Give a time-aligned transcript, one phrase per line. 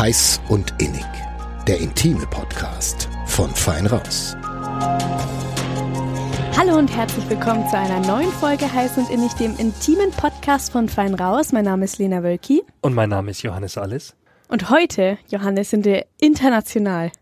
[0.00, 1.04] Heiß und Innig,
[1.68, 4.34] der intime Podcast von Fein Raus.
[6.56, 10.88] Hallo und herzlich willkommen zu einer neuen Folge Heiß und Innig, dem intimen Podcast von
[10.88, 11.52] Fein Raus.
[11.52, 12.62] Mein Name ist Lena Wölki.
[12.80, 14.16] Und mein Name ist Johannes Alles.
[14.48, 17.12] Und heute, Johannes, sind wir international.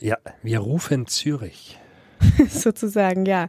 [0.00, 1.78] Ja, wir rufen Zürich.
[2.48, 3.46] Sozusagen, ja.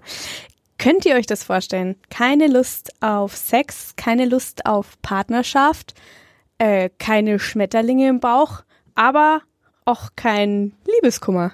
[0.78, 1.96] Könnt ihr euch das vorstellen?
[2.12, 5.96] Keine Lust auf Sex, keine Lust auf Partnerschaft,
[6.60, 8.62] äh, keine Schmetterlinge im Bauch,
[8.98, 9.42] aber
[9.86, 11.54] auch kein Liebeskummer.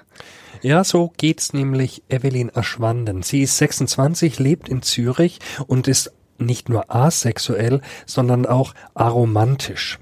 [0.62, 3.22] Ja, so geht's nämlich Evelyn Aschwanden.
[3.22, 9.98] Sie ist 26, lebt in Zürich und ist nicht nur asexuell, sondern auch aromantisch.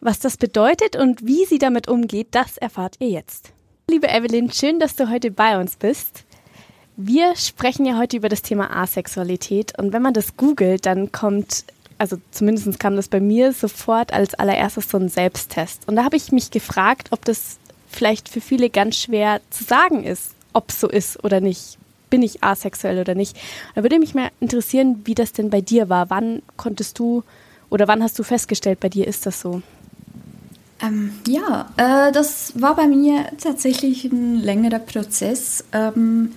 [0.00, 3.52] Was das bedeutet und wie sie damit umgeht, das erfahrt ihr jetzt.
[3.88, 6.24] Liebe Evelyn, schön, dass du heute bei uns bist.
[6.96, 11.64] Wir sprechen ja heute über das Thema Asexualität und wenn man das googelt, dann kommt,
[11.98, 15.88] also zumindest kam das bei mir sofort als allererstes so ein Selbsttest.
[15.88, 17.58] Und da habe ich mich gefragt, ob das
[17.88, 21.78] vielleicht für viele ganz schwer zu sagen ist, ob es so ist oder nicht.
[22.10, 23.36] Bin ich asexuell oder nicht?
[23.74, 26.10] Da würde mich mal interessieren, wie das denn bei dir war.
[26.10, 27.24] Wann konntest du
[27.70, 29.62] oder wann hast du festgestellt, bei dir ist das so?
[30.80, 35.64] Ähm, ja, äh, das war bei mir tatsächlich ein längerer Prozess.
[35.72, 36.32] Ähm,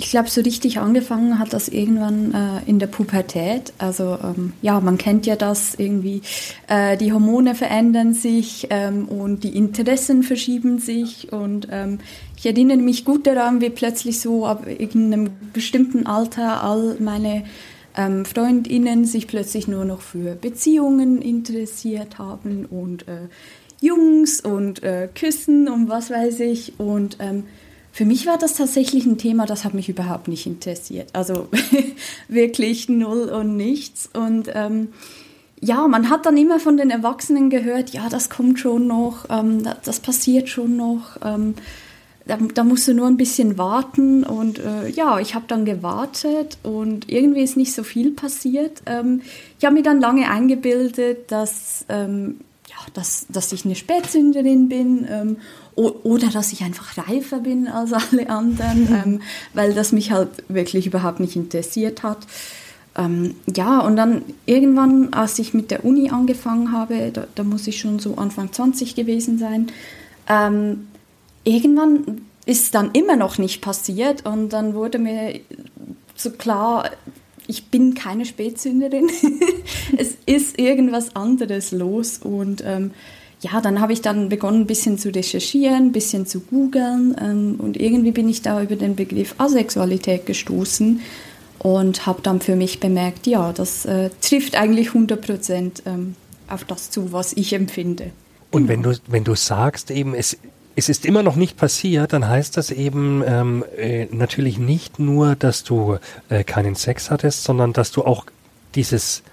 [0.00, 3.72] ich glaube, so richtig angefangen hat das irgendwann äh, in der Pubertät.
[3.78, 6.22] Also ähm, ja, man kennt ja das irgendwie.
[6.68, 11.32] Äh, die Hormone verändern sich ähm, und die Interessen verschieben sich.
[11.32, 11.98] Und ähm,
[12.36, 17.42] ich erinnere mich gut daran, wie plötzlich so ab irgendeinem bestimmten Alter all meine
[17.96, 23.26] ähm, Freundinnen sich plötzlich nur noch für Beziehungen interessiert haben und äh,
[23.80, 26.78] Jungs und äh, Küssen und was weiß ich.
[26.78, 27.44] Und ähm,
[27.98, 31.08] für mich war das tatsächlich ein Thema, das hat mich überhaupt nicht interessiert.
[31.14, 31.48] Also
[32.28, 34.08] wirklich null und nichts.
[34.14, 34.90] Und ähm,
[35.60, 39.64] ja, man hat dann immer von den Erwachsenen gehört, ja, das kommt schon noch, ähm,
[39.64, 41.16] das, das, passiert schon noch.
[41.24, 41.54] Ähm,
[42.24, 44.22] da, da, musst du nur ein bisschen warten.
[44.22, 48.80] Und äh, ja, ich habe dann gewartet und irgendwie ist nicht so viel passiert.
[48.86, 49.22] Ähm,
[49.58, 52.36] ich habe mir dann lange eingebildet, dass ähm,
[52.94, 55.36] dass, dass ich eine Spätzünderin bin ähm,
[55.78, 59.22] oder dass ich einfach reifer bin als alle anderen, ähm,
[59.54, 62.18] weil das mich halt wirklich überhaupt nicht interessiert hat.
[62.96, 67.66] Ähm, ja, und dann irgendwann, als ich mit der Uni angefangen habe, da, da muss
[67.66, 69.68] ich schon so Anfang 20 gewesen sein,
[70.28, 70.88] ähm,
[71.44, 75.40] irgendwann ist dann immer noch nicht passiert und dann wurde mir
[76.16, 76.90] so klar,
[77.46, 79.08] ich bin keine Spätzünderin.
[79.96, 82.18] es ist irgendwas anderes los.
[82.18, 82.92] Und ähm,
[83.40, 87.16] ja, dann habe ich dann begonnen, ein bisschen zu recherchieren, ein bisschen zu googeln.
[87.20, 91.00] Ähm, und irgendwie bin ich da über den Begriff Asexualität gestoßen
[91.58, 96.14] und habe dann für mich bemerkt, ja, das äh, trifft eigentlich 100 Prozent ähm,
[96.48, 98.10] auf das zu, was ich empfinde.
[98.50, 98.72] Und genau.
[98.72, 100.38] wenn du, wenn du sagst eben, es
[100.78, 105.34] es ist immer noch nicht passiert, dann heißt das eben ähm, äh, natürlich nicht nur,
[105.34, 105.96] dass du
[106.28, 108.26] äh, keinen Sex hattest, sondern dass du auch
[108.76, 109.24] dieses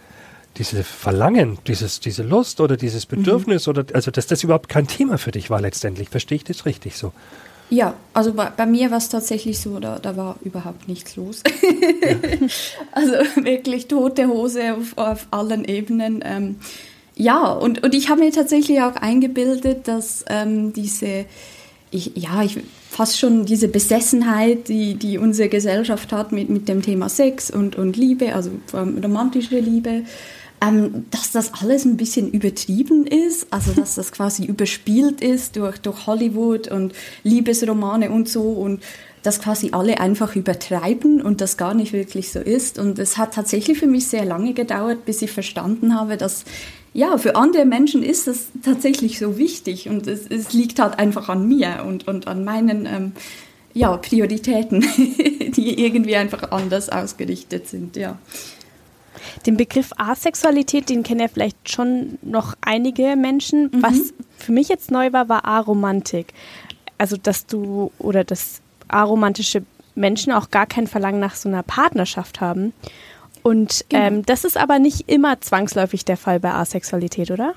[0.57, 3.17] diese Verlangen, dieses, diese Lust oder dieses mhm.
[3.17, 3.71] Bedürfnis mhm.
[3.71, 6.09] oder also dass das überhaupt kein Thema für dich war letztendlich.
[6.09, 7.11] Verstehe ich das richtig so?
[7.69, 11.41] Ja, also bei, bei mir war es tatsächlich so, da, da war überhaupt nichts los.
[11.61, 12.47] Ja.
[12.91, 16.23] also wirklich tote Hose auf, auf allen Ebenen.
[16.23, 16.57] Ähm,
[17.15, 21.25] ja, und, und ich habe mir tatsächlich auch eingebildet, dass ähm, diese,
[21.89, 26.81] ich, ja, ich, fast schon diese Besessenheit, die, die unsere Gesellschaft hat mit, mit dem
[26.81, 30.03] Thema Sex und, und Liebe, also romantische Liebe,
[30.61, 35.77] ähm, dass das alles ein bisschen übertrieben ist, also dass das quasi überspielt ist durch,
[35.79, 36.93] durch Hollywood und
[37.23, 38.81] Liebesromane und so und
[39.23, 42.77] dass quasi alle einfach übertreiben und das gar nicht wirklich so ist.
[42.77, 46.45] Und es hat tatsächlich für mich sehr lange gedauert, bis ich verstanden habe, dass
[46.93, 51.27] ja, für andere Menschen ist das tatsächlich so wichtig und es, es liegt halt einfach
[51.27, 53.11] an mir und, und an meinen ähm,
[53.73, 58.17] ja, Prioritäten, die irgendwie einfach anders ausgerichtet sind, ja.
[59.45, 63.65] Den Begriff Asexualität, den kennen ja vielleicht schon noch einige Menschen.
[63.65, 63.83] Mhm.
[63.83, 66.33] Was für mich jetzt neu war, war Aromantik.
[66.97, 69.63] Also, dass du oder dass aromantische
[69.95, 72.73] Menschen auch gar kein Verlangen nach so einer Partnerschaft haben.
[73.43, 74.03] Und genau.
[74.03, 77.53] ähm, das ist aber nicht immer zwangsläufig der Fall bei Asexualität, oder?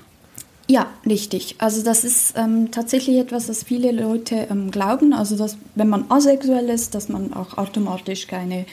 [0.69, 1.55] Ja, richtig.
[1.57, 5.13] Also das ist ähm, tatsächlich etwas, was viele Leute ähm, glauben.
[5.13, 8.67] Also dass wenn man asexuell ist, dass man auch automatisch keine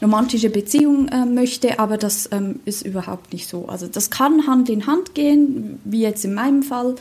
[0.00, 3.66] romantische Beziehung äh, möchte, aber das ähm, ist überhaupt nicht so.
[3.68, 6.94] Also das kann Hand in Hand gehen, wie jetzt in meinem Fall.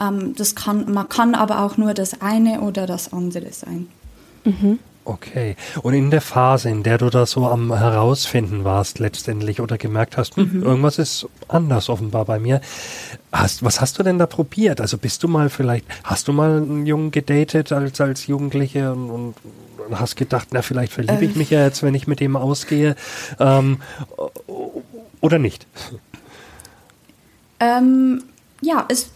[0.00, 3.88] Ähm, das kann, man kann aber auch nur das eine oder das andere sein.
[4.44, 4.78] Mhm.
[5.08, 5.56] Okay.
[5.80, 10.18] Und in der Phase, in der du da so am herausfinden warst letztendlich oder gemerkt
[10.18, 10.62] hast, hm, mhm.
[10.62, 12.60] irgendwas ist anders offenbar bei mir,
[13.32, 14.82] hast, was hast du denn da probiert?
[14.82, 19.10] Also bist du mal vielleicht, hast du mal einen Jungen gedatet als, als Jugendliche und,
[19.10, 19.34] und
[19.92, 22.96] hast gedacht, na vielleicht verliebe ich mich ja jetzt, wenn ich mit dem ausgehe
[23.38, 23.78] ähm,
[25.20, 25.66] oder nicht?
[27.60, 28.22] Ähm,
[28.60, 29.10] ja, es,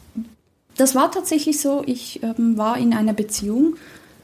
[0.77, 1.83] das war tatsächlich so.
[1.87, 3.77] Ich ähm, war in einer Beziehung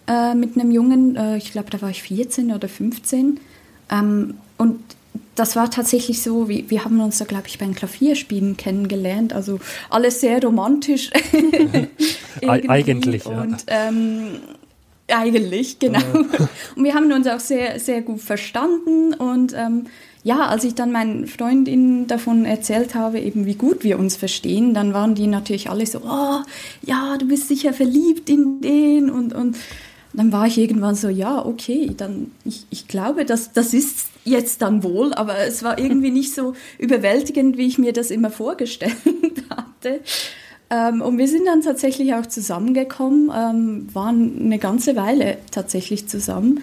[0.06, 3.40] äh, mit einem Jungen, äh, ich glaube, da war ich 14 oder 15.
[3.90, 4.80] Ähm, und
[5.34, 9.32] das war tatsächlich so, wir, wir haben uns da, glaube ich, beim Klavierspielen kennengelernt.
[9.32, 11.10] Also alles sehr romantisch.
[12.46, 13.42] Eigentlich, ja.
[13.42, 14.40] Und ähm,
[15.08, 16.00] eigentlich, genau.
[16.76, 19.14] Und wir haben uns auch sehr, sehr gut verstanden.
[19.14, 19.86] Und ähm,
[20.22, 24.74] ja, als ich dann meinen Freundinnen davon erzählt habe, eben wie gut wir uns verstehen,
[24.74, 26.40] dann waren die natürlich alle so, oh,
[26.82, 29.56] ja, du bist sicher verliebt in den und, und
[30.12, 34.62] dann war ich irgendwann so, ja, okay, dann, ich, ich glaube, das, das ist jetzt
[34.62, 38.96] dann wohl, aber es war irgendwie nicht so überwältigend, wie ich mir das immer vorgestellt
[39.50, 40.00] hatte.
[40.70, 46.62] Ähm, und wir sind dann tatsächlich auch zusammengekommen, ähm, waren eine ganze Weile tatsächlich zusammen.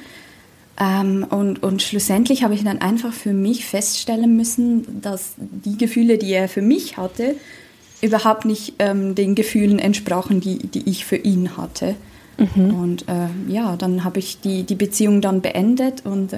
[0.80, 6.18] Ähm, und, und schlussendlich habe ich dann einfach für mich feststellen müssen, dass die Gefühle,
[6.18, 7.36] die er für mich hatte,
[8.02, 11.96] überhaupt nicht den Gefühlen entsprachen, die, die ich für ihn hatte.
[12.38, 12.76] Mhm.
[12.76, 16.32] Und äh, ja, dann habe ich die, die Beziehung dann beendet und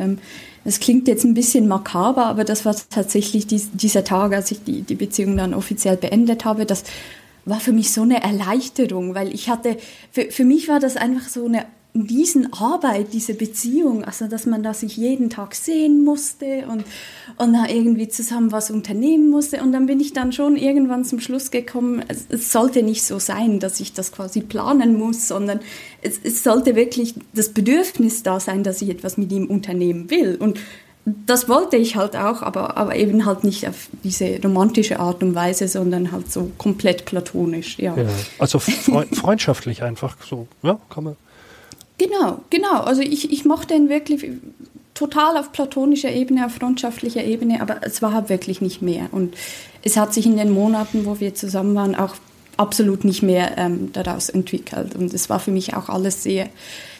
[0.63, 4.63] es klingt jetzt ein bisschen makaber, aber das war tatsächlich dies, dieser Tag, als ich
[4.63, 6.65] die, die Beziehung dann offiziell beendet habe.
[6.65, 6.83] Das
[7.47, 9.77] war für mich so eine Erleichterung, weil ich hatte,
[10.11, 11.65] für, für mich war das einfach so eine
[12.05, 16.83] diesen Arbeit, diese Beziehung, also dass man da sich jeden Tag sehen musste und,
[17.37, 19.61] und da irgendwie zusammen was unternehmen musste.
[19.61, 23.19] Und dann bin ich dann schon irgendwann zum Schluss gekommen, es, es sollte nicht so
[23.19, 25.59] sein, dass ich das quasi planen muss, sondern
[26.01, 30.35] es, es sollte wirklich das Bedürfnis da sein, dass ich etwas mit ihm unternehmen will.
[30.39, 30.59] Und
[31.25, 35.35] das wollte ich halt auch, aber, aber eben halt nicht auf diese romantische Art und
[35.35, 37.95] Weise, sondern halt so komplett platonisch, ja.
[37.95, 38.09] ja
[38.39, 41.15] also freundschaftlich einfach so, ja, kann man.
[41.97, 42.81] Genau, genau.
[42.81, 44.25] Also ich, ich mochte ihn wirklich
[44.93, 49.07] total auf platonischer Ebene, auf freundschaftlicher Ebene, aber es war halt wirklich nicht mehr.
[49.11, 49.35] Und
[49.83, 52.15] es hat sich in den Monaten, wo wir zusammen waren, auch
[52.57, 54.95] absolut nicht mehr ähm, daraus entwickelt.
[54.95, 56.49] Und es war für mich auch alles sehr,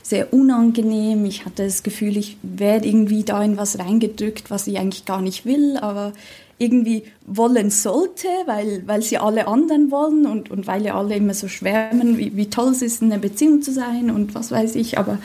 [0.07, 1.25] sehr unangenehm.
[1.25, 5.21] Ich hatte das Gefühl, ich werde irgendwie da in was reingedrückt, was ich eigentlich gar
[5.21, 6.13] nicht will, aber
[6.57, 11.33] irgendwie wollen sollte, weil, weil sie alle anderen wollen und, und weil ja alle immer
[11.33, 14.75] so schwärmen, wie, wie toll es ist, in einer Beziehung zu sein und was weiß
[14.75, 14.98] ich.
[14.98, 15.18] Aber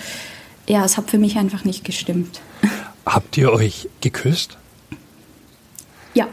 [0.69, 2.41] ja, es hat für mich einfach nicht gestimmt.
[3.07, 4.59] Habt ihr euch geküsst?
[6.13, 6.27] Ja.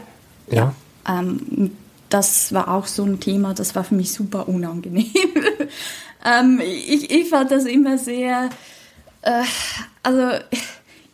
[0.50, 0.74] Ja.
[1.08, 1.70] Ähm,
[2.08, 5.06] das war auch so ein Thema, das war für mich super unangenehm.
[6.24, 8.50] ähm, ich, ich fand das immer sehr,
[9.22, 9.42] äh,
[10.02, 10.30] also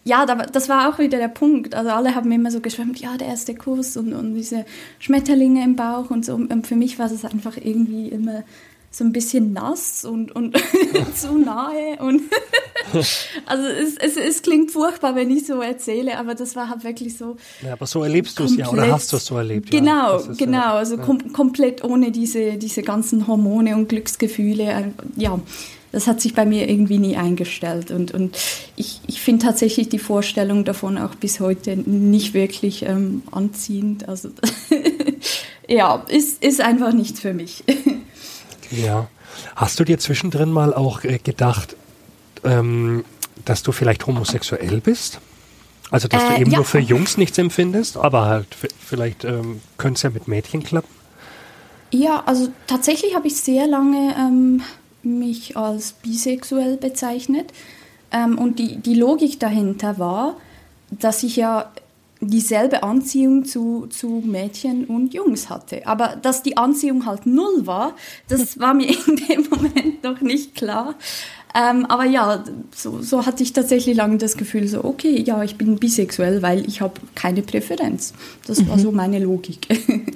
[0.05, 1.75] ja, das war auch wieder der Punkt.
[1.75, 4.65] Also alle haben immer so geschwärmt, ja, der erste Kuss und, und diese
[5.01, 6.35] Schmetterlinge im Bauch und so.
[6.35, 8.45] Und für mich war es einfach irgendwie immer
[8.91, 10.57] so ein bisschen nass und, und
[11.15, 11.99] zu nahe.
[12.01, 12.23] Und
[13.47, 17.17] also es, es, es klingt furchtbar, wenn ich so erzähle, aber das war halt wirklich
[17.17, 17.37] so.
[17.63, 19.71] Ja, aber so erlebst du es ja oder hast du es so erlebt?
[19.71, 20.75] Genau, ja, genau.
[20.75, 21.03] Also ja.
[21.03, 24.93] kom komplett ohne diese, diese ganzen Hormone und Glücksgefühle.
[25.17, 25.39] Ja,
[25.93, 27.91] das hat sich bei mir irgendwie nie eingestellt.
[27.91, 28.37] Und, und
[28.77, 34.09] ich, ich finde tatsächlich die Vorstellung davon auch bis heute nicht wirklich ähm, anziehend.
[34.09, 34.29] Also
[35.69, 37.65] ja, ist, ist einfach nichts für mich.
[38.71, 39.09] Ja.
[39.55, 41.77] Hast du dir zwischendrin mal auch äh, gedacht,
[42.45, 43.05] ähm,
[43.45, 45.21] dass du vielleicht homosexuell bist?
[45.91, 46.59] Also, dass äh, du eben ja.
[46.59, 50.89] nur für Jungs nichts empfindest, aber halt vielleicht ähm, könnte es ja mit Mädchen klappen?
[51.91, 54.63] Ja, also tatsächlich habe ich sehr lange ähm,
[55.03, 57.53] mich als bisexuell bezeichnet.
[58.11, 60.37] Ähm, und die, die Logik dahinter war,
[60.91, 61.71] dass ich ja
[62.21, 65.87] dieselbe Anziehung zu, zu Mädchen und Jungs hatte.
[65.87, 67.95] Aber dass die Anziehung halt null war,
[68.29, 70.95] das war mir in dem Moment noch nicht klar.
[71.55, 72.45] Ähm, aber ja,
[72.75, 76.69] so, so hatte ich tatsächlich lange das Gefühl, so, okay, ja, ich bin bisexuell, weil
[76.69, 78.13] ich habe keine Präferenz.
[78.47, 78.69] Das mhm.
[78.69, 79.67] war so meine Logik.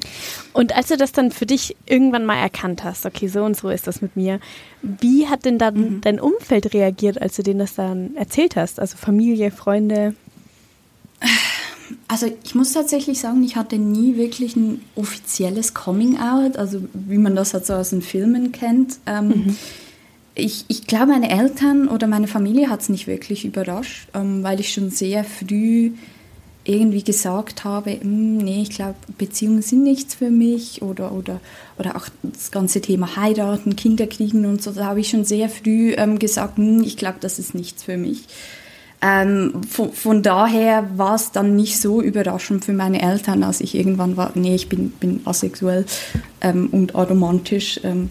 [0.52, 3.70] Und als du das dann für dich irgendwann mal erkannt hast, okay, so und so
[3.70, 4.40] ist das mit mir,
[4.82, 6.00] wie hat denn dann mhm.
[6.00, 8.80] dein Umfeld reagiert, als du denen das dann erzählt hast?
[8.80, 10.14] Also Familie, Freunde?
[12.08, 17.36] Also ich muss tatsächlich sagen, ich hatte nie wirklich ein offizielles Coming-out, also wie man
[17.36, 18.98] das halt so aus den Filmen kennt.
[19.06, 19.56] Ähm, mhm
[20.34, 24.60] ich, ich glaube, meine Eltern oder meine Familie hat es nicht wirklich überrascht, ähm, weil
[24.60, 25.92] ich schon sehr früh
[26.64, 31.40] irgendwie gesagt habe, hm, nee, ich glaube, Beziehungen sind nichts für mich oder, oder,
[31.78, 35.48] oder auch das ganze Thema heiraten, Kinder kriegen und so, da habe ich schon sehr
[35.48, 38.24] früh ähm, gesagt, hm, ich glaube, das ist nichts für mich.
[39.02, 43.74] Ähm, von, von, daher war es dann nicht so überraschend für meine Eltern, als ich
[43.74, 45.86] irgendwann war, nee, ich bin, bin asexuell
[46.42, 47.80] ähm, und aromantisch.
[47.82, 48.10] Ähm,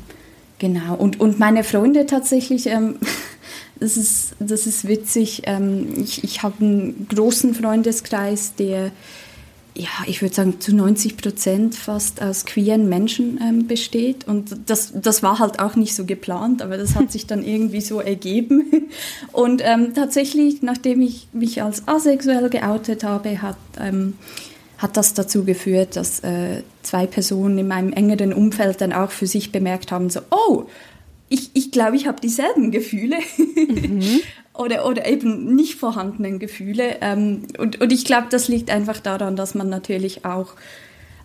[0.57, 0.95] genau.
[0.95, 2.95] Und, und meine Freunde tatsächlich, ähm,
[3.79, 5.43] das, ist, das ist witzig.
[5.45, 8.91] Ähm, ich ich habe einen großen Freundeskreis, der
[9.75, 14.27] ja, ich würde sagen, zu 90 Prozent fast aus queeren Menschen ähm, besteht.
[14.27, 17.81] Und das, das war halt auch nicht so geplant, aber das hat sich dann irgendwie
[17.81, 18.89] so ergeben.
[19.31, 24.15] Und ähm, tatsächlich, nachdem ich mich als asexuell geoutet habe, hat, ähm,
[24.77, 29.27] hat das dazu geführt, dass äh, zwei Personen in meinem engeren Umfeld dann auch für
[29.27, 30.65] sich bemerkt haben, so, oh,
[31.29, 33.17] ich, ich glaube, ich habe dieselben Gefühle.
[33.37, 34.21] Mhm
[34.59, 36.97] oder, oder eben nicht vorhandenen Gefühle.
[37.01, 40.53] Ähm, und, und ich glaube, das liegt einfach daran, dass man natürlich auch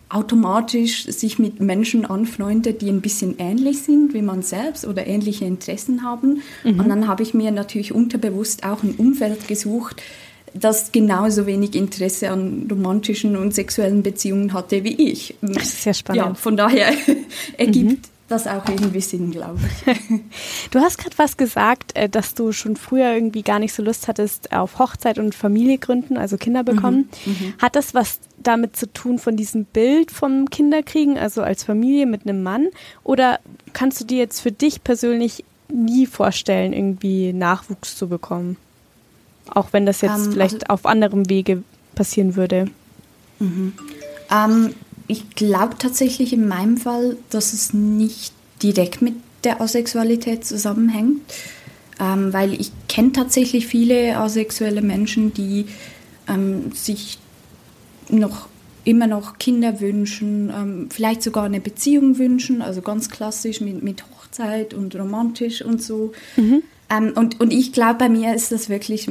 [0.08, 5.44] automatisch sich mit Menschen anfreundet, die ein bisschen ähnlich sind wie man selbst oder ähnliche
[5.44, 6.42] Interessen haben.
[6.62, 6.78] Mhm.
[6.78, 10.00] Und dann habe ich mir natürlich unterbewusst auch ein Umfeld gesucht,
[10.52, 15.34] das genauso wenig Interesse an romantischen und sexuellen Beziehungen hatte wie ich.
[15.40, 16.24] Das ist sehr spannend.
[16.24, 16.92] Ja, von daher
[17.58, 19.96] ergibt mhm das auch irgendwie Sinn, glaube ich.
[20.70, 24.08] Du hast gerade was gesagt, äh, dass du schon früher irgendwie gar nicht so Lust
[24.08, 27.08] hattest auf Hochzeit und Familie gründen, also Kinder mhm, bekommen.
[27.26, 32.06] Mhm, Hat das was damit zu tun von diesem Bild vom Kinderkriegen, also als Familie
[32.06, 32.68] mit einem Mann?
[33.02, 33.40] Oder
[33.72, 38.56] kannst du dir jetzt für dich persönlich nie vorstellen, irgendwie Nachwuchs zu bekommen?
[39.50, 41.62] Auch wenn das jetzt ähm, vielleicht also, auf anderem Wege
[41.94, 42.66] passieren würde.
[43.38, 43.74] Mhm.
[44.30, 44.74] Um,
[45.06, 48.32] ich glaube tatsächlich in meinem Fall, dass es nicht
[48.62, 51.20] direkt mit der Asexualität zusammenhängt,
[52.00, 55.66] ähm, weil ich kenne tatsächlich viele asexuelle Menschen, die
[56.28, 57.18] ähm, sich
[58.08, 58.48] noch
[58.84, 64.04] immer noch Kinder wünschen, ähm, vielleicht sogar eine Beziehung wünschen, also ganz klassisch mit, mit
[64.10, 66.12] Hochzeit und romantisch und so.
[66.36, 66.62] Mhm.
[66.90, 69.08] Ähm, und, und ich glaube, bei mir ist das wirklich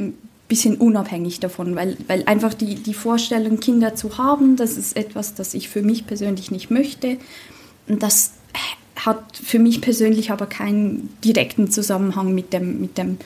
[0.54, 5.34] bisschen unabhängig davon, weil, weil einfach die, die Vorstellung, Kinder zu haben, das ist etwas,
[5.34, 7.16] das ich für mich persönlich nicht möchte.
[7.88, 8.34] Und das
[8.94, 13.18] hat für mich persönlich aber keinen direkten Zusammenhang mit dem, mit dem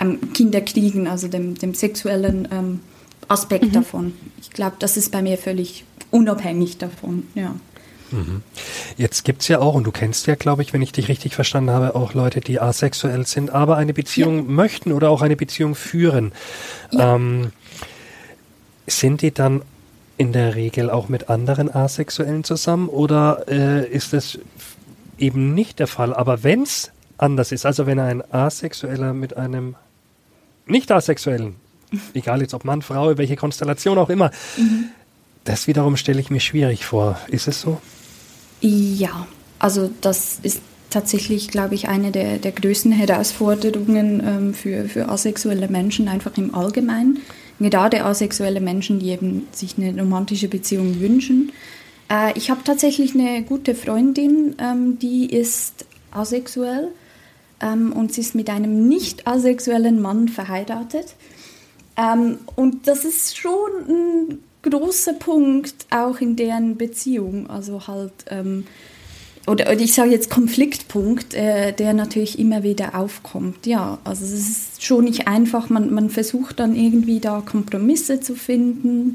[0.00, 2.80] ähm, Kinderkriegen, also dem, dem sexuellen ähm,
[3.28, 3.72] Aspekt mhm.
[3.72, 4.12] davon.
[4.40, 7.54] Ich glaube, das ist bei mir völlig unabhängig davon, ja.
[8.96, 11.34] Jetzt gibt es ja auch, und du kennst ja, glaube ich, wenn ich dich richtig
[11.34, 14.42] verstanden habe, auch Leute, die asexuell sind, aber eine Beziehung ja.
[14.42, 16.32] möchten oder auch eine Beziehung führen.
[16.90, 17.16] Ja.
[17.16, 17.52] Ähm,
[18.86, 19.62] sind die dann
[20.16, 24.38] in der Regel auch mit anderen Asexuellen zusammen oder äh, ist das
[25.18, 26.12] eben nicht der Fall?
[26.12, 29.76] Aber wenn es anders ist, also wenn ein Asexueller mit einem
[30.66, 31.56] Nicht-Asexuellen,
[32.14, 34.90] egal jetzt ob Mann, Frau, welche Konstellation auch immer, mhm.
[35.44, 37.18] das wiederum stelle ich mir schwierig vor.
[37.28, 37.80] Ist es so?
[38.60, 39.26] Ja,
[39.58, 45.68] also das ist tatsächlich, glaube ich, eine der, der größten Herausforderungen ähm, für, für asexuelle
[45.68, 47.20] Menschen einfach im Allgemeinen.
[47.60, 51.52] Gerade asexuelle Menschen, die eben sich eine romantische Beziehung wünschen.
[52.10, 56.88] Äh, ich habe tatsächlich eine gute Freundin, ähm, die ist asexuell
[57.60, 61.14] ähm, und sie ist mit einem nicht asexuellen Mann verheiratet.
[61.96, 67.48] Ähm, und das ist schon ein großer Punkt auch in deren Beziehung.
[67.48, 68.66] Also halt, ähm,
[69.46, 73.66] oder, oder, ich sage jetzt Konfliktpunkt, äh, der natürlich immer wieder aufkommt.
[73.66, 75.70] Ja, also es ist schon nicht einfach.
[75.70, 79.14] Man, man versucht dann irgendwie da Kompromisse zu finden.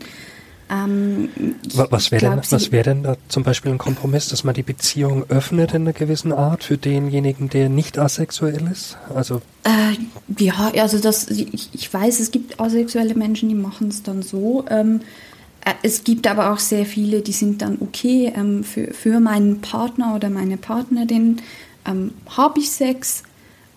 [0.68, 1.30] Ähm,
[1.76, 5.26] was wäre denn, was wär denn da zum Beispiel ein Kompromiss, dass man die Beziehung
[5.30, 8.98] öffnet in einer gewissen Art für denjenigen, der nicht asexuell ist?
[9.14, 14.02] Also äh, ja, also das, ich, ich, weiß, es gibt asexuelle Menschen, die machen es
[14.02, 14.66] dann so.
[14.68, 15.35] Ähm, äh,
[15.82, 20.16] es gibt aber auch sehr viele, die sind dann okay, ähm, für, für meinen Partner
[20.16, 21.42] oder meine Partnerin.
[21.86, 23.24] Ähm, habe ich Sex,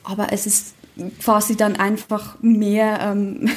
[0.05, 0.75] aber es ist
[1.23, 3.49] quasi dann einfach mehr ähm,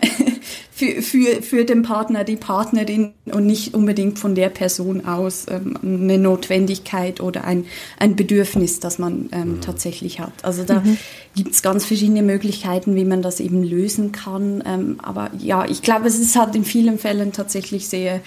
[0.72, 5.78] für, für, für den Partner, die Partnerin und nicht unbedingt von der Person aus ähm,
[5.82, 7.66] eine Notwendigkeit oder ein,
[7.98, 9.60] ein Bedürfnis, das man ähm, mhm.
[9.60, 10.32] tatsächlich hat.
[10.42, 10.98] Also da mhm.
[11.34, 14.62] gibt es ganz verschiedene Möglichkeiten, wie man das eben lösen kann.
[14.66, 18.20] Ähm, aber ja, ich glaube, es ist halt in vielen Fällen tatsächlich sehr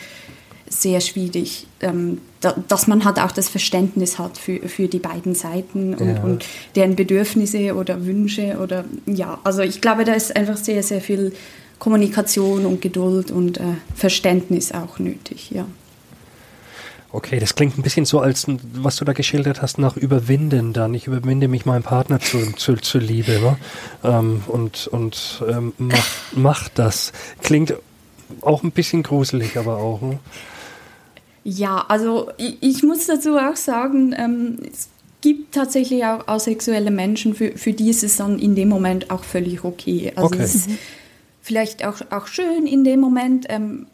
[0.81, 5.35] sehr schwierig, ähm, da, dass man halt auch das Verständnis hat für, für die beiden
[5.35, 6.21] Seiten und, ja.
[6.21, 11.01] und, deren Bedürfnisse oder Wünsche oder ja, also ich glaube, da ist einfach sehr, sehr
[11.01, 11.33] viel
[11.79, 13.63] Kommunikation und Geduld und äh,
[13.95, 15.65] Verständnis auch nötig, ja.
[17.11, 20.93] Okay, das klingt ein bisschen so, als was du da geschildert hast, nach Überwinden dann.
[20.93, 23.57] Ich überwinde mich meinem Partner zu, zu, zu Liebe ne?
[24.03, 27.13] ähm, und, und ähm, mach, mach das.
[27.41, 27.73] Klingt
[28.41, 30.01] auch ein bisschen gruselig, aber auch.
[30.01, 30.19] Ne?
[31.47, 34.89] Ja, also ich, ich, muss dazu auch sagen, ähm, es
[35.21, 39.23] gibt tatsächlich auch asexuelle Menschen, für, für die ist es dann in dem Moment auch
[39.23, 40.11] völlig okay.
[40.15, 40.41] Also okay.
[40.41, 40.69] es ist
[41.43, 43.45] vielleicht auch, auch schön in dem Moment.
[43.49, 43.85] Ähm,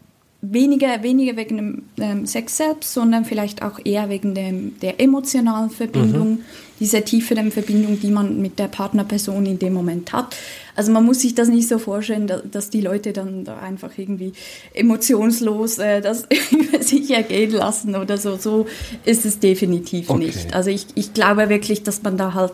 [0.41, 5.70] weniger, weniger wegen dem ähm, Sex selbst, sondern vielleicht auch eher wegen dem, der emotionalen
[5.70, 6.46] Verbindung, mhm.
[6.82, 10.36] Dieser tieferen Verbindung, die man mit der Partnerperson in dem Moment hat.
[10.76, 13.92] Also man muss sich das nicht so vorstellen, dass, dass die Leute dann da einfach
[13.98, 14.34] irgendwie
[14.74, 18.36] emotionslos äh, das über sich ergehen lassen oder so.
[18.36, 18.66] So
[19.06, 20.26] ist es definitiv okay.
[20.26, 20.56] nicht.
[20.56, 22.54] Also ich, ich glaube wirklich, dass man da halt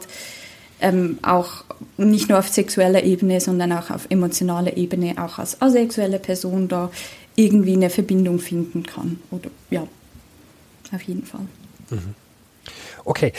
[0.81, 1.63] ähm, auch
[1.97, 6.91] nicht nur auf sexueller Ebene, sondern auch auf emotionaler Ebene, auch als asexuelle Person da
[7.37, 9.21] irgendwie eine Verbindung finden kann.
[9.31, 9.87] Oder ja,
[10.93, 11.47] auf jeden Fall.
[11.89, 12.13] Mhm.
[13.05, 13.31] Okay,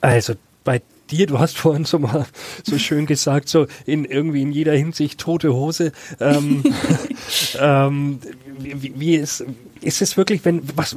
[0.00, 2.26] also bei dir, du hast vorhin so mal
[2.64, 5.92] so schön gesagt, so in irgendwie in jeder Hinsicht tote Hose.
[6.20, 6.64] Ähm,
[7.58, 8.20] ähm,
[8.58, 9.44] wie, wie ist,
[9.80, 10.96] ist es wirklich, wenn, was,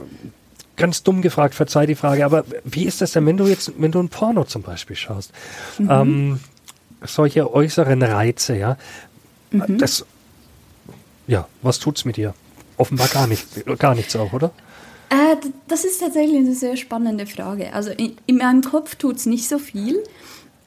[0.75, 3.91] ganz dumm gefragt, verzeih die Frage, aber wie ist das denn, wenn du jetzt, wenn
[3.91, 5.31] du ein Porno zum Beispiel schaust?
[5.77, 5.89] Mhm.
[5.89, 6.39] Ähm,
[7.05, 8.77] solche äußeren Reize, ja,
[9.51, 9.77] mhm.
[9.77, 10.05] das
[11.27, 12.33] ja, was tut's mit dir?
[12.77, 13.45] Offenbar gar, nicht,
[13.79, 14.51] gar nichts auch, oder?
[15.09, 15.35] Äh,
[15.67, 17.73] das ist tatsächlich eine sehr spannende Frage.
[17.73, 20.03] Also in, in meinem Kopf tut es nicht so viel,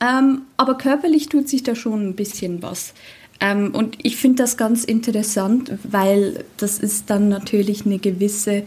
[0.00, 2.93] ähm, aber körperlich tut sich da schon ein bisschen was.
[3.40, 8.62] Ähm, und ich finde das ganz interessant, weil das ist dann natürlich eine gewisse,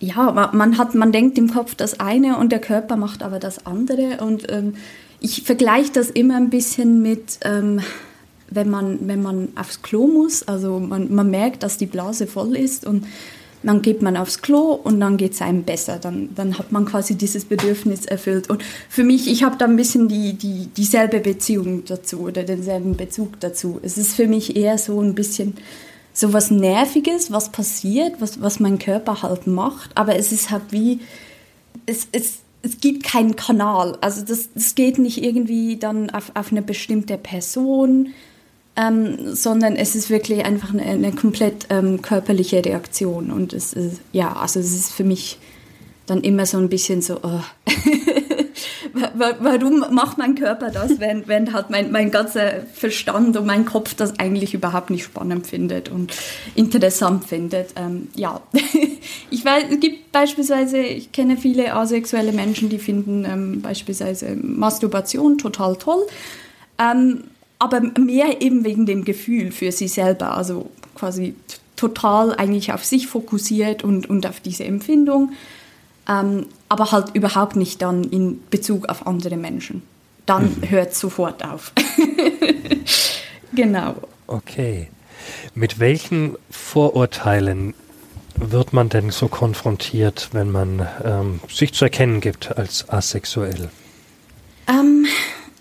[0.00, 3.66] ja, man hat, man denkt im Kopf das eine und der Körper macht aber das
[3.66, 4.22] andere.
[4.24, 4.74] Und ähm,
[5.20, 7.80] ich vergleiche das immer ein bisschen mit, ähm,
[8.50, 12.56] wenn man, wenn man aufs Klo muss, also man, man merkt, dass die Blase voll
[12.56, 13.04] ist und
[13.62, 15.98] dann geht man aufs Klo und dann geht es einem besser.
[15.98, 18.48] Dann, dann hat man quasi dieses Bedürfnis erfüllt.
[18.48, 22.96] Und für mich, ich habe da ein bisschen die, die, dieselbe Beziehung dazu oder denselben
[22.96, 23.80] Bezug dazu.
[23.82, 25.54] Es ist für mich eher so ein bisschen
[26.12, 29.90] so was Nerviges, was passiert, was, was mein Körper halt macht.
[29.96, 31.00] Aber es ist halt wie,
[31.86, 33.98] es, es, es gibt keinen Kanal.
[34.00, 38.10] Also das, das geht nicht irgendwie dann auf, auf eine bestimmte Person
[38.78, 43.32] ähm, sondern es ist wirklich einfach eine, eine komplett ähm, körperliche Reaktion.
[43.32, 45.38] Und es ist, ja, also es ist für mich
[46.06, 47.40] dann immer so ein bisschen so, oh.
[49.40, 53.94] warum macht mein Körper das, wenn, wenn halt mein, mein ganzer Verstand und mein Kopf
[53.94, 56.12] das eigentlich überhaupt nicht spannend findet und
[56.54, 57.70] interessant findet.
[57.74, 58.40] Ähm, ja,
[59.30, 65.36] ich weiß, es gibt beispielsweise, ich kenne viele asexuelle Menschen, die finden ähm, beispielsweise Masturbation
[65.36, 66.06] total toll.
[66.78, 67.24] Ähm,
[67.58, 71.34] aber mehr eben wegen dem Gefühl für sie selber, also quasi
[71.76, 75.32] total eigentlich auf sich fokussiert und, und auf diese Empfindung,
[76.08, 79.82] ähm, aber halt überhaupt nicht dann in Bezug auf andere Menschen.
[80.26, 80.70] Dann mhm.
[80.70, 81.72] hört sofort auf.
[83.52, 83.94] genau.
[84.26, 84.88] Okay.
[85.54, 87.74] Mit welchen Vorurteilen
[88.36, 93.70] wird man denn so konfrontiert, wenn man ähm, sich zu erkennen gibt als asexuell?
[94.68, 95.06] Ähm,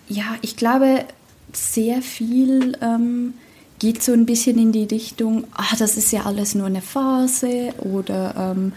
[0.07, 1.05] ja, ich glaube,
[1.53, 3.33] sehr viel ähm,
[3.79, 7.73] geht so ein bisschen in die Richtung, ah, das ist ja alles nur eine Phase
[7.79, 8.73] oder ähm,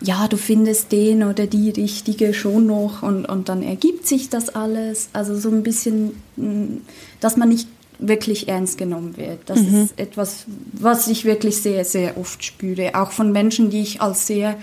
[0.00, 4.48] ja, du findest den oder die Richtige schon noch und, und dann ergibt sich das
[4.48, 5.10] alles.
[5.12, 6.78] Also so ein bisschen, mm,
[7.20, 9.40] dass man nicht wirklich ernst genommen wird.
[9.46, 9.84] Das mhm.
[9.84, 12.94] ist etwas, was ich wirklich sehr, sehr oft spüre.
[12.94, 14.56] Auch von Menschen, die ich als sehr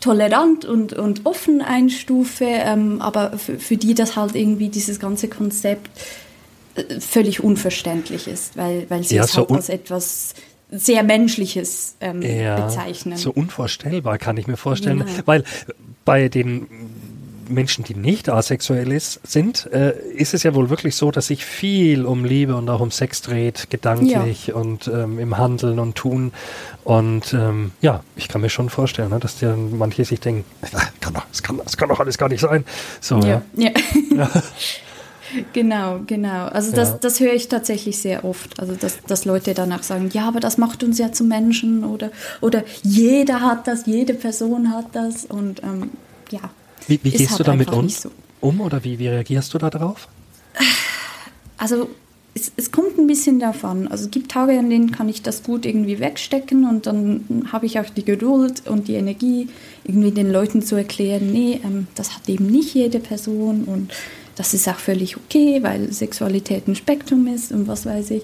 [0.00, 5.28] tolerant und, und offen einstufe, ähm, aber für, für die das halt irgendwie dieses ganze
[5.28, 5.90] Konzept
[7.00, 10.34] völlig unverständlich ist, weil, weil sie ja, es so halt als etwas
[10.70, 13.16] sehr Menschliches ähm, ja, bezeichnen.
[13.16, 15.22] So unvorstellbar kann ich mir vorstellen, ja.
[15.26, 15.44] weil
[16.04, 16.66] bei den
[17.48, 21.44] Menschen, die nicht asexuell ist, sind, äh, ist es ja wohl wirklich so, dass sich
[21.44, 24.54] viel um Liebe und auch um Sex dreht, gedanklich ja.
[24.54, 26.32] und ähm, im Handeln und Tun.
[26.84, 30.44] Und ähm, ja, ich kann mir schon vorstellen, ne, dass dir manche sich denken,
[31.00, 32.64] kann doch, das, kann, das kann doch alles gar nicht sein.
[33.00, 33.42] So, ja.
[33.56, 33.70] ja.
[34.16, 34.30] ja.
[35.52, 36.46] Genau, genau.
[36.46, 36.98] Also das, ja.
[37.00, 38.58] das höre ich tatsächlich sehr oft.
[38.60, 42.10] Also dass, dass Leute danach sagen, ja, aber das macht uns ja zu Menschen oder,
[42.40, 45.90] oder jeder hat das, jede Person hat das und ähm,
[46.30, 46.40] ja.
[46.86, 48.10] Wie, wie gehst halt du damit um, so.
[48.40, 50.08] um oder wie, wie reagierst du da drauf?
[51.56, 51.88] Also
[52.34, 53.88] es, es, kommt ein bisschen davon.
[53.88, 57.66] Also es gibt Tage, an denen kann ich das gut irgendwie wegstecken und dann habe
[57.66, 59.48] ich auch die Geduld und die Energie,
[59.84, 63.92] irgendwie den Leuten zu erklären, nee, ähm, das hat eben nicht jede Person und
[64.36, 68.22] das ist auch völlig okay, weil Sexualität ein Spektrum ist und was weiß ich.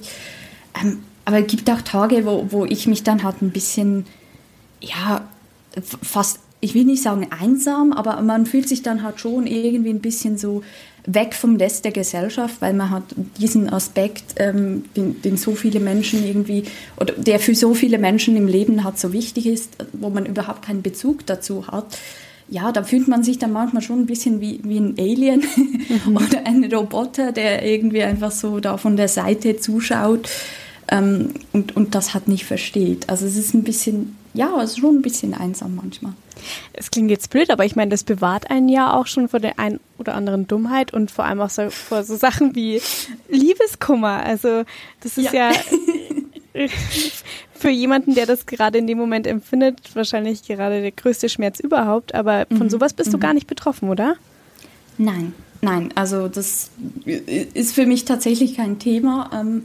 [0.80, 4.06] Ähm, aber es gibt auch Tage, wo, wo ich mich dann halt ein bisschen,
[4.80, 5.28] ja,
[6.02, 10.00] fast, ich will nicht sagen einsam, aber man fühlt sich dann halt schon irgendwie ein
[10.00, 10.62] bisschen so
[11.06, 13.04] weg vom Rest der Gesellschaft, weil man hat
[13.38, 16.64] diesen Aspekt, ähm, den, den, so viele Menschen irgendwie,
[16.96, 20.62] oder der für so viele Menschen im Leben hat so wichtig ist, wo man überhaupt
[20.62, 21.96] keinen Bezug dazu hat
[22.48, 25.44] ja, da fühlt man sich dann manchmal schon ein bisschen wie, wie ein Alien
[26.06, 26.16] mhm.
[26.16, 30.28] oder ein Roboter, der irgendwie einfach so da von der Seite zuschaut.
[30.90, 33.08] ähm, und, und das halt nicht versteht.
[33.08, 36.12] Also es ist ein bisschen, ja, es ist schon ein bisschen einsam manchmal.
[36.72, 39.58] Es klingt jetzt blöd, aber ich meine, das bewahrt einen ja auch schon vor der
[39.58, 42.80] ein oder anderen Dummheit und vor allem auch so, vor so Sachen wie
[43.28, 44.22] Liebeskummer.
[44.24, 44.62] Also
[45.00, 45.52] das ist ja, ja
[47.54, 52.14] für jemanden, der das gerade in dem Moment empfindet, wahrscheinlich gerade der größte Schmerz überhaupt.
[52.14, 52.70] Aber von mhm.
[52.70, 53.12] sowas bist mhm.
[53.12, 54.16] du gar nicht betroffen, oder?
[54.96, 55.90] Nein, nein.
[55.94, 56.70] Also das
[57.04, 59.30] ist für mich tatsächlich kein Thema.
[59.32, 59.64] Ähm,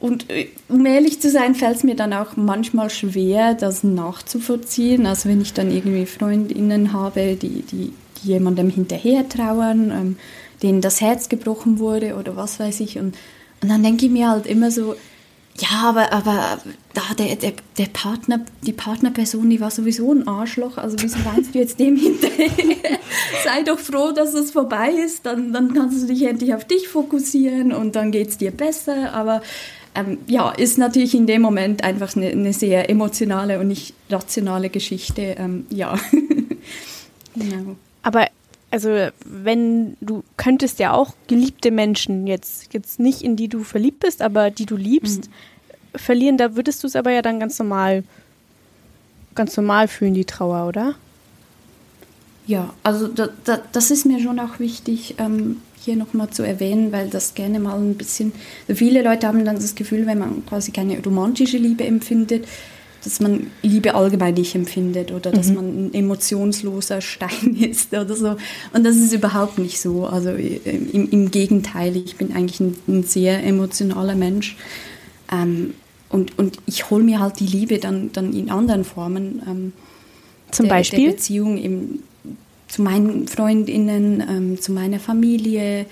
[0.00, 5.06] und äh, um ehrlich zu sein, fällt es mir dann auch manchmal schwer, das nachzuvollziehen.
[5.06, 10.16] Also wenn ich dann irgendwie Freundinnen habe, die, die, die jemandem hinterher trauern, ähm,
[10.62, 12.98] denen das Herz gebrochen wurde oder was weiß ich.
[12.98, 13.14] Und,
[13.62, 14.94] und dann denke ich mir halt immer so,
[15.60, 16.58] ja, aber, aber
[16.94, 20.78] da der, der, der Partner, die Partnerperson, die war sowieso ein Arschloch.
[20.78, 22.48] Also wieso weinst du jetzt dem hinterher?
[23.44, 25.26] Sei doch froh, dass es vorbei ist.
[25.26, 29.12] Dann, dann kannst du dich endlich auf dich fokussieren und dann geht es dir besser.
[29.12, 29.42] Aber
[29.94, 34.70] ähm, ja, ist natürlich in dem Moment einfach eine, eine sehr emotionale und nicht rationale
[34.70, 35.36] Geschichte.
[35.38, 35.98] Ähm, ja.
[37.36, 37.76] genau.
[38.02, 38.28] Aber
[38.70, 44.00] also wenn du könntest ja auch geliebte Menschen jetzt jetzt nicht in die du verliebt
[44.00, 45.32] bist, aber die du liebst mhm.
[45.94, 48.04] Verlieren, da würdest du es aber ja dann ganz normal
[49.34, 50.94] ganz normal fühlen die Trauer, oder?
[52.46, 55.14] Ja, also da, da, das ist mir schon auch wichtig.
[55.18, 58.32] Ähm, hier nochmal zu erwähnen, weil das gerne mal ein bisschen,
[58.68, 62.46] viele Leute haben dann das Gefühl, wenn man quasi keine romantische Liebe empfindet,
[63.02, 65.54] dass man Liebe allgemein nicht empfindet oder dass mhm.
[65.54, 68.36] man ein emotionsloser Stein ist oder so.
[68.74, 70.04] Und das ist überhaupt nicht so.
[70.06, 74.56] Also äh, im, im Gegenteil, ich bin eigentlich ein, ein sehr emotionaler Mensch.
[75.30, 75.74] Ähm,
[76.08, 79.42] und, und ich hole mir halt die Liebe dann, dann in anderen Formen.
[79.46, 79.72] Ähm,
[80.50, 81.04] Zum der, Beispiel?
[81.06, 82.02] Der Beziehung im,
[82.68, 85.86] zu meinen Freundinnen, ähm, zu meiner Familie,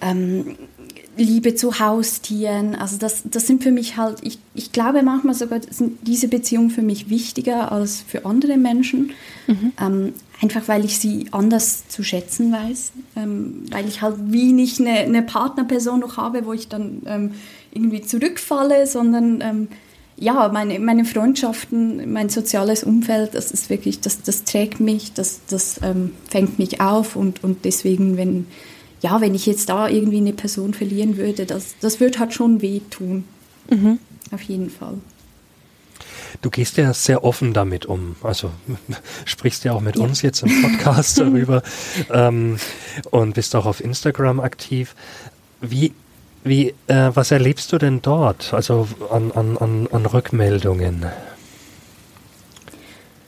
[0.00, 0.56] ähm,
[1.16, 2.74] Liebe zu Haustieren.
[2.74, 6.70] Also das, das sind für mich halt, ich, ich glaube manchmal sogar sind diese Beziehungen
[6.70, 9.12] für mich wichtiger als für andere Menschen.
[9.46, 9.72] Mhm.
[9.80, 12.92] Ähm, einfach weil ich sie anders zu schätzen weiß.
[13.16, 17.30] Ähm, weil ich halt wie nicht eine, eine Partnerperson noch habe, wo ich dann ähm,
[17.74, 19.68] irgendwie zurückfalle, sondern ähm,
[20.16, 25.40] ja, meine, meine Freundschaften, mein soziales Umfeld, das ist wirklich, das, das trägt mich, das,
[25.48, 28.46] das ähm, fängt mich auf und, und deswegen, wenn,
[29.00, 32.62] ja, wenn ich jetzt da irgendwie eine Person verlieren würde, das, das wird halt schon
[32.62, 33.24] wehtun.
[33.70, 33.98] Mhm.
[34.30, 34.94] Auf jeden Fall.
[36.42, 38.16] Du gehst ja sehr offen damit um.
[38.22, 38.50] Also
[39.24, 40.04] sprichst ja auch mit ja.
[40.04, 41.62] uns jetzt im Podcast darüber
[42.10, 42.58] ähm,
[43.10, 44.94] und bist auch auf Instagram aktiv.
[45.60, 45.92] Wie
[46.44, 51.06] wie, äh, was erlebst du denn dort, also an, an, an, an Rückmeldungen?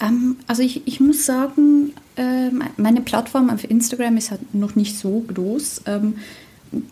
[0.01, 4.99] Ähm, also ich, ich muss sagen, äh, meine Plattform auf Instagram ist halt noch nicht
[4.99, 5.83] so groß.
[5.87, 6.19] Ähm,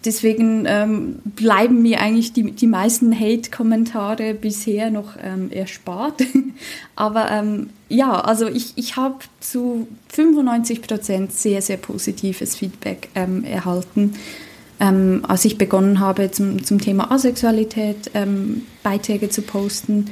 [0.05, 6.23] deswegen ähm, bleiben mir eigentlich die, die meisten Hate-Kommentare bisher noch ähm, erspart.
[6.97, 13.45] Aber ähm, ja, also ich, ich habe zu 95 Prozent sehr, sehr positives Feedback ähm,
[13.45, 14.15] erhalten
[14.85, 20.11] ähm, als ich begonnen habe, zum, zum Thema Asexualität ähm, Beiträge zu posten.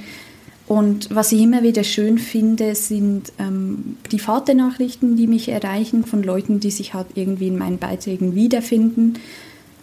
[0.66, 6.22] Und was ich immer wieder schön finde, sind ähm, private Nachrichten, die mich erreichen von
[6.22, 9.18] Leuten, die sich halt irgendwie in meinen Beiträgen wiederfinden.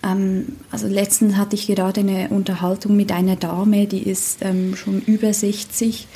[0.02, 5.02] Ähm, also letztens hatte ich gerade eine Unterhaltung mit einer Dame, die ist ähm, schon
[5.02, 6.08] über 60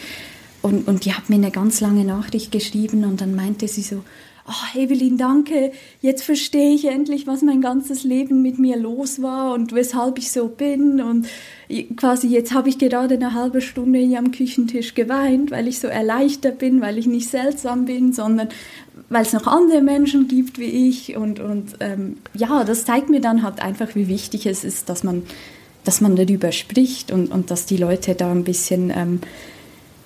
[0.63, 4.03] und, und die hat mir eine ganz lange Nachricht geschrieben und dann meinte sie so,
[4.47, 9.53] oh, Evelyn, danke, jetzt verstehe ich endlich, was mein ganzes Leben mit mir los war
[9.53, 11.01] und weshalb ich so bin.
[11.01, 11.27] Und
[11.95, 15.88] quasi jetzt habe ich gerade eine halbe Stunde hier am Küchentisch geweint, weil ich so
[15.88, 18.49] erleichtert bin, weil ich nicht seltsam bin, sondern
[19.10, 21.15] weil es noch andere Menschen gibt wie ich.
[21.15, 25.03] Und, und ähm, ja, das zeigt mir dann halt einfach, wie wichtig es ist, dass
[25.03, 25.23] man,
[25.86, 28.91] dass man darüber spricht und, und dass die Leute da ein bisschen...
[28.95, 29.19] Ähm,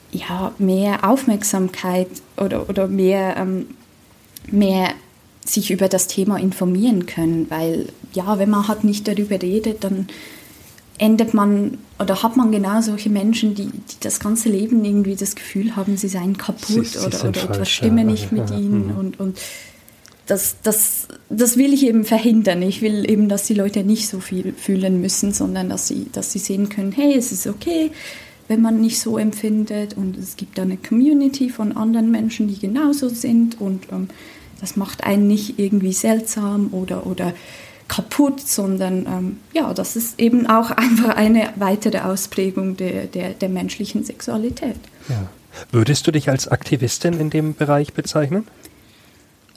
[0.09, 3.67] ja, mehr Aufmerksamkeit oder, oder mehr ähm,
[4.47, 4.89] mehr
[5.45, 10.07] sich über das Thema informieren können, weil ja, wenn man halt nicht darüber redet, dann
[10.97, 15.35] endet man oder hat man genau solche Menschen, die, die das ganze Leben irgendwie das
[15.35, 18.57] Gefühl haben, sie seien kaputt sie, oder, sie oder etwas stimme ja, nicht mit ja,
[18.57, 18.97] ihnen mhm.
[18.97, 19.39] und, und
[20.27, 22.61] das, das, das will ich eben verhindern.
[22.61, 26.33] Ich will eben, dass die Leute nicht so viel fühlen müssen, sondern dass sie, dass
[26.33, 27.91] sie sehen können, hey, es ist okay,
[28.49, 32.59] wenn man nicht so empfindet und es gibt da eine Community von anderen Menschen, die
[32.59, 34.09] genauso sind und ähm,
[34.59, 37.33] das macht einen nicht irgendwie seltsam oder, oder
[37.87, 43.49] kaputt, sondern ähm, ja, das ist eben auch einfach eine weitere Ausprägung der, der, der
[43.49, 44.77] menschlichen Sexualität.
[45.09, 45.29] Ja.
[45.71, 48.47] Würdest du dich als Aktivistin in dem Bereich bezeichnen?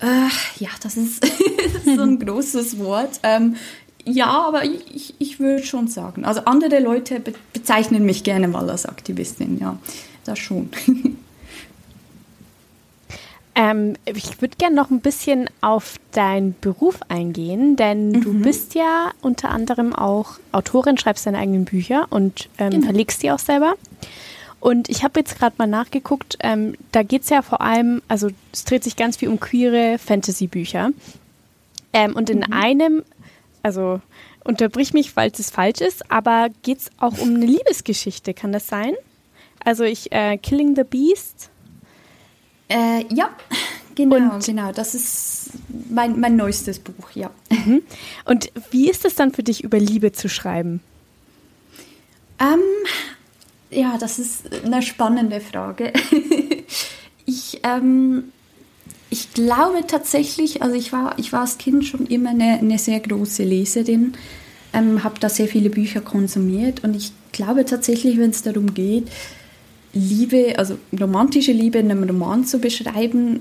[0.01, 1.25] Äh, ja, das ist,
[1.85, 3.21] so ein großes Wort.
[3.23, 3.57] Ähm,
[4.05, 6.25] ja, aber ich, ich würde schon sagen.
[6.25, 9.79] Also andere Leute be bezeichnen mich gerne mal als Aktivistin, ja.
[10.25, 10.71] Das schon.
[13.55, 18.21] Ähm, ich würde gerne noch ein bisschen auf deinen Beruf eingehen, denn mhm.
[18.21, 22.87] du bist ja unter anderem auch Autorin, schreibst deine eigenen Bücher und ähm, genau.
[22.87, 23.75] verlegst die auch selber.
[24.61, 28.29] Und ich habe jetzt gerade mal nachgeguckt, ähm, da geht es ja vor allem, also
[28.53, 30.91] es dreht sich ganz viel um queere Fantasy-Bücher.
[31.93, 32.53] Ähm, und in mhm.
[32.53, 33.03] einem,
[33.63, 34.01] also
[34.45, 38.69] unterbrich mich, falls es falsch ist, aber geht es auch um eine Liebesgeschichte, kann das
[38.69, 38.95] sein?
[39.65, 41.50] Also ich, äh, Killing the Beast.
[42.71, 43.31] Äh, ja,
[43.95, 44.73] genau, und, genau.
[44.73, 45.51] Das ist
[45.91, 47.31] mein, mein neuestes Buch, ja.
[47.51, 47.83] Mhm.
[48.25, 50.81] Und wie ist es dann für dich, über Liebe zu schreiben?
[52.39, 52.61] Ähm,
[53.71, 55.93] ja, das ist eine spannende Frage.
[57.27, 58.33] ich, ähm,
[59.11, 63.01] ich glaube tatsächlich, also ich war, ich war als Kind schon immer eine, eine sehr
[63.01, 64.15] große Leserin,
[64.73, 69.09] ähm, habe da sehr viele Bücher konsumiert und ich glaube tatsächlich, wenn es darum geht,
[69.93, 73.41] Liebe, also romantische Liebe in einem Roman zu beschreiben,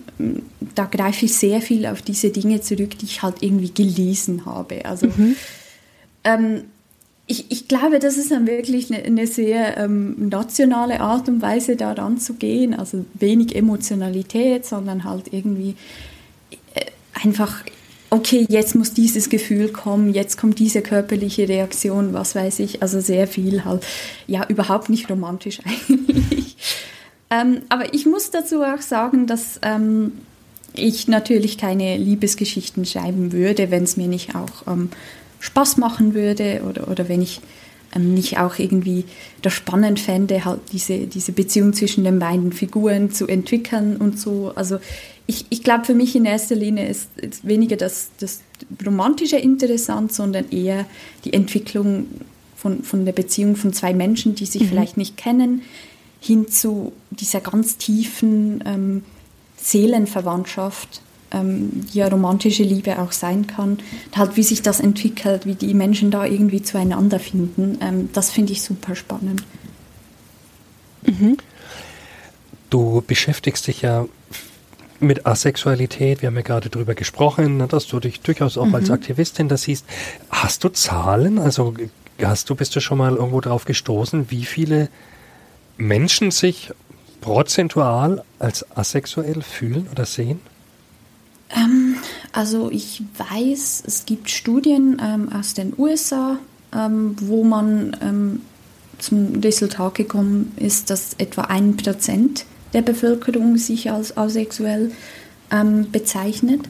[0.76, 4.86] da greife ich sehr viel auf diese Dinge zurück, die ich halt irgendwie gelesen habe.
[4.86, 5.36] Also mhm.
[6.24, 6.62] ähm,
[7.28, 11.76] ich, ich glaube, das ist dann wirklich eine, eine sehr ähm, nationale Art und Weise,
[11.76, 12.74] daran zu gehen.
[12.74, 15.76] Also wenig Emotionalität, sondern halt irgendwie
[16.74, 16.86] äh,
[17.24, 17.64] einfach,
[18.10, 22.82] okay, jetzt muss dieses Gefühl kommen, jetzt kommt diese körperliche Reaktion, was weiß ich.
[22.82, 23.86] Also sehr viel halt,
[24.28, 26.56] ja, überhaupt nicht romantisch eigentlich.
[27.30, 30.14] ähm, aber ich muss dazu auch sagen, dass ähm,
[30.74, 34.90] ich natürlich keine Liebesgeschichten schreiben würde, wenn es mir nicht auch ähm,
[35.40, 37.42] Spaß machen würde oder, oder wenn ich
[37.96, 39.06] ähm, nicht auch irgendwie
[39.42, 44.52] das spannend fände, halt diese, diese Beziehung zwischen den beiden Figuren zu entwickeln und so.
[44.56, 44.80] Also
[45.30, 48.42] ich, ich glaube, für mich in erster Linie ist, ist weniger das, das
[48.84, 50.88] Romantische interessant, sondern eher
[51.24, 52.08] die Entwicklung
[52.56, 54.68] von, von der Beziehung von zwei Menschen, die sich mhm.
[54.70, 55.62] vielleicht nicht kennen,
[56.20, 59.04] hin zu dieser ganz tiefen ähm,
[59.58, 63.78] Seelenverwandtschaft, ähm, ja romantische Liebe auch sein kann.
[64.16, 68.54] Halt, wie sich das entwickelt, wie die Menschen da irgendwie zueinander finden, ähm, das finde
[68.54, 69.44] ich super spannend.
[71.06, 71.38] Mhm.
[72.72, 74.08] Du beschäftigst dich ja
[75.02, 78.76] mit Asexualität, wir haben ja gerade darüber gesprochen, ne, dass du dich durchaus auch mhm.
[78.76, 79.86] als Aktivistin da siehst.
[80.30, 81.40] Hast du Zahlen?
[81.40, 81.74] Also
[82.22, 84.90] hast du, bist du schon mal irgendwo darauf gestoßen, wie viele
[85.78, 86.72] Menschen sich
[87.22, 90.40] prozentual als asexuell fühlen oder sehen?
[91.50, 91.96] Ähm,
[92.32, 96.38] also ich weiß, es gibt Studien ähm, aus den USA,
[96.74, 98.42] ähm, wo man ähm,
[99.00, 104.92] zum Resultat gekommen ist, dass etwa ein Prozent der Bevölkerung sich als asexuell
[105.52, 106.62] ähm, bezeichnet.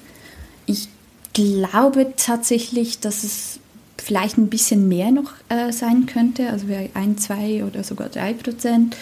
[0.66, 0.88] Ich
[1.34, 3.60] glaube tatsächlich, dass es
[3.98, 8.96] vielleicht ein bisschen mehr noch äh, sein könnte, also ein, zwei oder sogar drei Prozent.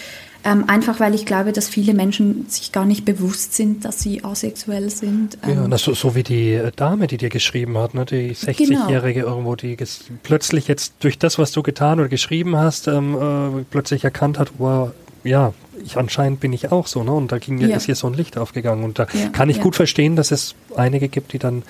[0.44, 4.22] Ähm, einfach weil ich glaube, dass viele Menschen sich gar nicht bewusst sind, dass sie
[4.22, 5.36] asexuell sind.
[5.42, 8.04] Ähm, ja, so, so wie die Dame, die dir geschrieben hat, ne?
[8.04, 9.32] die 60-Jährige genau.
[9.32, 9.76] irgendwo, die
[10.22, 14.52] plötzlich jetzt durch das, was du getan oder geschrieben hast, ähm, äh, plötzlich erkannt hat,
[14.58, 14.92] wow,
[15.28, 15.52] ja,
[15.84, 17.12] ich anscheinend bin ich auch so, ne?
[17.12, 17.76] Und da ging ja.
[17.76, 18.84] ist hier so ein Licht aufgegangen.
[18.84, 19.62] Und da ja, kann ich ja.
[19.62, 21.62] gut verstehen, dass es einige gibt, die dann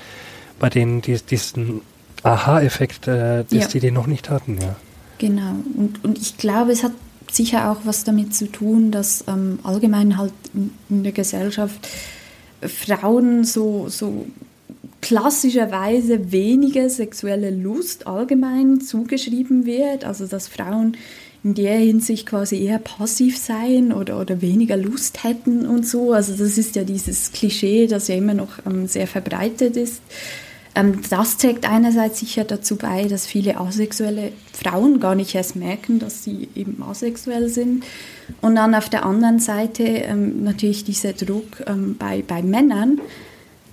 [0.58, 1.82] bei denen die, diesen
[2.22, 4.76] Aha-Effekt, äh, dass die den noch nicht hatten, ja.
[5.18, 5.54] Genau.
[5.76, 6.92] Und, und ich glaube, es hat
[7.30, 11.88] sicher auch was damit zu tun, dass ähm, allgemein halt in der Gesellschaft
[12.62, 14.26] Frauen so, so
[15.00, 20.96] klassischerweise weniger sexuelle Lust allgemein zugeschrieben wird, also dass Frauen
[21.44, 26.12] in der Hinsicht quasi eher passiv seien oder, oder weniger Lust hätten und so.
[26.12, 30.02] Also das ist ja dieses Klischee, das ja immer noch ähm, sehr verbreitet ist.
[30.74, 36.00] Ähm, das trägt einerseits sicher dazu bei, dass viele asexuelle Frauen gar nicht erst merken,
[36.00, 37.84] dass sie eben asexuell sind.
[38.40, 43.00] Und dann auf der anderen Seite ähm, natürlich dieser Druck ähm, bei, bei Männern,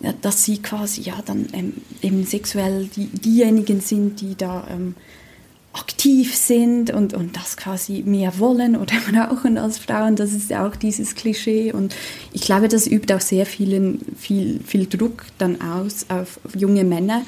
[0.01, 4.95] ja, dass sie quasi ja dann ähm, eben sexuell die, diejenigen sind, die da ähm,
[5.75, 10.15] aktiv sind und, und das quasi mehr wollen oder brauchen als Frauen.
[10.15, 11.71] Das ist ja auch dieses Klischee.
[11.73, 11.95] Und
[12.31, 17.23] ich glaube, das übt auch sehr vielen, viel, viel Druck dann aus auf junge Männer,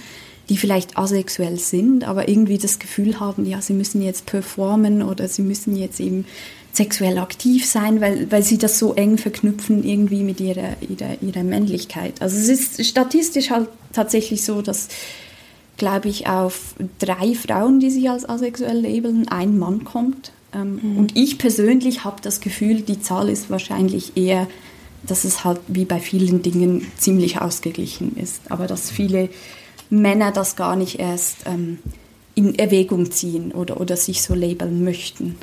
[0.49, 5.27] die vielleicht asexuell sind, aber irgendwie das Gefühl haben, ja, sie müssen jetzt performen oder
[5.27, 6.25] sie müssen jetzt eben
[6.77, 11.43] sexuell aktiv sein, weil, weil sie das so eng verknüpfen irgendwie mit ihrer, ihrer, ihrer
[11.43, 12.21] Männlichkeit.
[12.21, 14.87] Also es ist statistisch halt tatsächlich so, dass
[15.77, 20.31] glaube ich, auf drei Frauen, die sich als asexuell labeln, ein Mann kommt.
[20.53, 20.97] Ähm, mhm.
[20.97, 24.47] Und ich persönlich habe das Gefühl, die Zahl ist wahrscheinlich eher,
[25.03, 28.41] dass es halt wie bei vielen Dingen ziemlich ausgeglichen ist.
[28.49, 29.29] Aber dass viele
[29.89, 31.79] Männer das gar nicht erst ähm,
[32.35, 35.35] in Erwägung ziehen oder, oder sich so labeln möchten.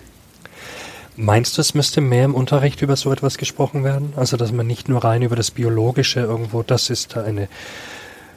[1.16, 4.12] Meinst du, es müsste mehr im Unterricht über so etwas gesprochen werden?
[4.16, 7.48] Also, dass man nicht nur rein über das Biologische irgendwo, das ist eine,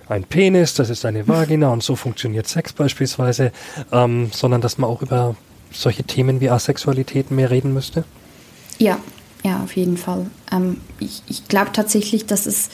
[0.07, 3.51] ein Penis, das ist eine Vagina und so funktioniert Sex beispielsweise,
[3.91, 5.35] ähm, sondern dass man auch über
[5.71, 8.03] solche Themen wie Asexualität mehr reden müsste?
[8.77, 8.99] Ja,
[9.43, 10.27] ja, auf jeden Fall.
[10.51, 12.69] Ähm, ich ich glaube tatsächlich, dass es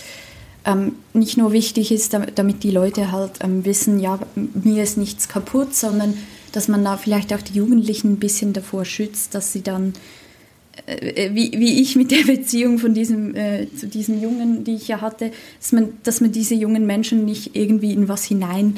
[0.66, 5.28] ähm, nicht nur wichtig ist, damit, die Leute halt ähm, wissen, ja, mir ist nichts
[5.28, 6.18] kaputt, sondern
[6.54, 9.94] dass man da vielleicht auch die Jugendlichen ein bisschen davor schützt, dass sie dann,
[10.86, 14.88] äh, wie, wie ich mit der Beziehung von diesem, äh, zu diesem Jungen, die ich
[14.88, 18.78] ja hatte, dass man, dass man diese jungen Menschen nicht irgendwie in was hinein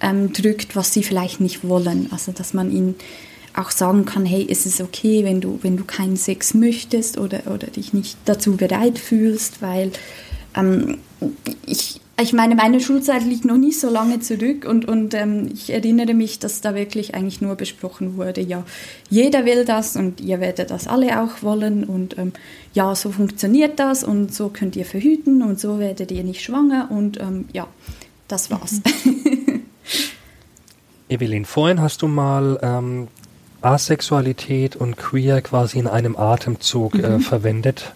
[0.00, 2.08] ähm, drückt, was sie vielleicht nicht wollen.
[2.10, 2.96] Also dass man ihnen
[3.54, 7.46] auch sagen kann, hey, ist es okay, wenn du, wenn du keinen Sex möchtest oder,
[7.46, 9.92] oder dich nicht dazu bereit fühlst, weil
[10.56, 10.98] ähm,
[11.66, 15.72] ich, ich meine, meine Schulzeit liegt noch nicht so lange zurück und, und ähm, ich
[15.72, 18.64] erinnere mich, dass da wirklich eigentlich nur besprochen wurde, ja,
[19.08, 22.32] jeder will das und ihr werdet das alle auch wollen und ähm,
[22.74, 26.88] ja, so funktioniert das und so könnt ihr verhüten und so werdet ihr nicht schwanger
[26.90, 27.66] und ähm, ja,
[28.28, 28.80] das war's.
[29.04, 29.62] Mhm.
[31.08, 33.08] Evelyn, vorhin hast du mal ähm,
[33.60, 37.20] Asexualität und Queer quasi in einem Atemzug äh, mhm.
[37.20, 37.92] verwendet.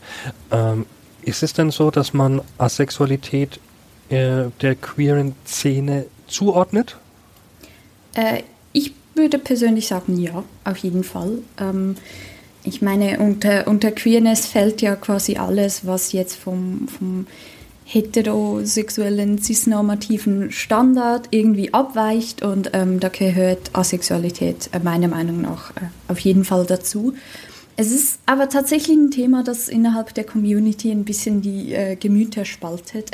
[0.51, 0.87] Ähm,
[1.23, 3.59] ist es denn so, dass man Asexualität
[4.11, 6.97] äh, der queeren Szene zuordnet?
[8.15, 8.43] Äh,
[8.73, 11.39] ich würde persönlich sagen, ja, auf jeden Fall.
[11.59, 11.97] Ähm,
[12.65, 17.27] ich meine, unter, unter Queerness fällt ja quasi alles, was jetzt vom, vom
[17.85, 25.83] heterosexuellen, cisnormativen Standard irgendwie abweicht und ähm, da gehört Asexualität äh, meiner Meinung nach äh,
[26.09, 27.15] auf jeden Fall dazu.
[27.79, 32.47] Es ist aber tatsächlich ein Thema, das innerhalb der Community ein bisschen die äh, Gemüter
[32.47, 33.11] spaltet.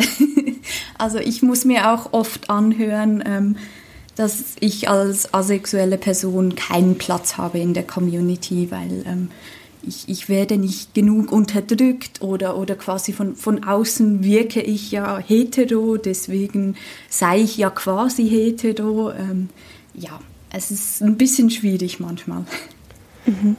[0.99, 3.57] also ich muss mir auch oft anhören, ähm,
[4.15, 9.31] dass ich als asexuelle Person keinen Platz habe in der Community, weil ähm,
[9.83, 15.19] ich, ich werde nicht genug unterdrückt oder, oder quasi von, von außen wirke ich ja
[15.19, 16.77] hetero, deswegen
[17.09, 19.11] sei ich ja quasi hetero.
[19.11, 19.49] Ähm,
[19.95, 20.21] ja,
[20.53, 22.45] es ist ein bisschen schwierig manchmal.
[23.27, 23.57] Mhm.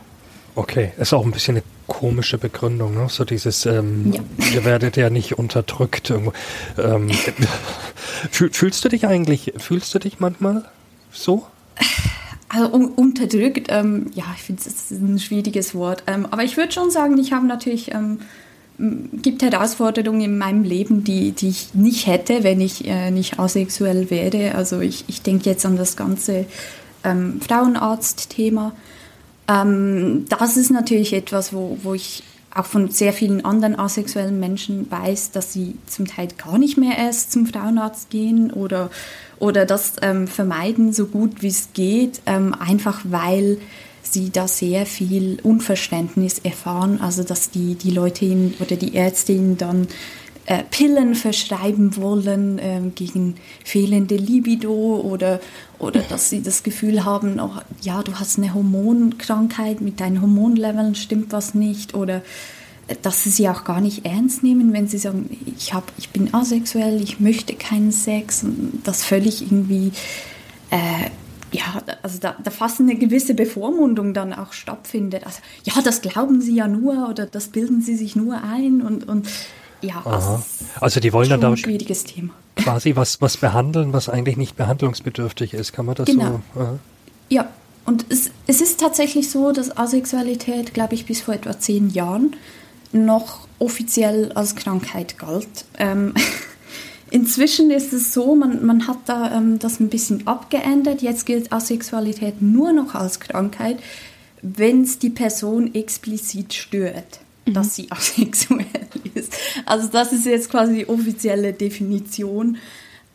[0.55, 3.07] Okay, ist auch ein bisschen eine komische Begründung, ne?
[3.09, 4.21] So dieses, ähm, ja.
[4.53, 6.11] ihr werdet ja nicht unterdrückt.
[6.11, 7.11] Ähm,
[8.31, 10.65] fühlst du dich eigentlich, fühlst du dich manchmal
[11.11, 11.47] so?
[12.49, 16.03] Also un unterdrückt, ähm, ja, ich finde es ein schwieriges Wort.
[16.05, 18.19] Ähm, aber ich würde schon sagen, ich habe natürlich, ähm,
[18.77, 24.11] gibt Herausforderungen in meinem Leben, die, die ich nicht hätte, wenn ich äh, nicht asexuell
[24.11, 24.53] wäre.
[24.53, 26.45] Also ich, ich denke jetzt an das ganze
[27.03, 28.73] ähm, Frauenarzt-Thema.
[29.47, 32.23] Ähm, das ist natürlich etwas, wo, wo ich
[32.56, 36.97] auch von sehr vielen anderen asexuellen Menschen weiß, dass sie zum Teil gar nicht mehr
[36.97, 38.91] erst zum Frauenarzt gehen oder
[39.39, 43.58] oder das ähm, vermeiden, so gut wie es geht, ähm, einfach weil
[44.03, 49.34] sie da sehr viel Unverständnis erfahren, also dass die, die Leute ihnen oder die Ärzte
[49.34, 49.88] ihnen dann
[50.45, 55.39] äh, Pillen verschreiben wollen äh, gegen fehlende Libido oder,
[55.79, 57.51] oder dass sie das Gefühl haben, oh,
[57.82, 62.21] ja, du hast eine Hormonkrankheit, mit deinen Hormonleveln stimmt was nicht oder
[63.01, 66.34] dass sie sie auch gar nicht ernst nehmen, wenn sie sagen, ich, hab, ich bin
[66.34, 69.93] asexuell, ich möchte keinen Sex und das völlig irgendwie,
[70.69, 71.10] äh,
[71.53, 75.25] ja, also da, da fast eine gewisse Bevormundung dann auch stattfindet.
[75.25, 79.08] Also, ja, das glauben sie ja nur oder das bilden sie sich nur ein und,
[79.08, 79.29] und
[79.83, 80.41] ja, also,
[80.79, 82.33] also die wollen dann da schwieriges Thema.
[82.55, 85.73] quasi was, was behandeln, was eigentlich nicht behandlungsbedürftig ist.
[85.73, 86.41] Kann man das genau.
[86.53, 86.59] so?
[86.59, 86.79] Aha.
[87.29, 87.49] Ja,
[87.85, 92.35] und es, es ist tatsächlich so, dass Asexualität, glaube ich, bis vor etwa zehn Jahren
[92.91, 95.65] noch offiziell als Krankheit galt.
[95.77, 96.13] Ähm,
[97.11, 101.01] inzwischen ist es so, man, man hat da ähm, das ein bisschen abgeändert.
[101.01, 103.77] Jetzt gilt Asexualität nur noch als Krankheit,
[104.41, 107.53] wenn es die Person explizit stört, mhm.
[107.53, 108.65] dass sie asexuell
[109.13, 109.34] ist.
[109.65, 112.58] Also das ist jetzt quasi die offizielle Definition.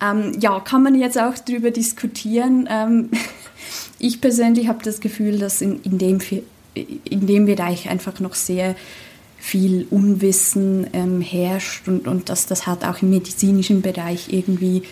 [0.00, 2.68] Ähm, ja, kann man jetzt auch darüber diskutieren.
[2.70, 3.10] Ähm,
[3.98, 6.18] ich persönlich habe das Gefühl, dass in, in, dem,
[6.74, 8.76] in dem Bereich einfach noch sehr
[9.38, 14.82] viel Unwissen ähm, herrscht und, und dass das halt auch im medizinischen Bereich irgendwie,